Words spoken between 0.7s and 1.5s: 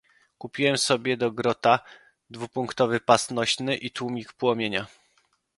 sobie do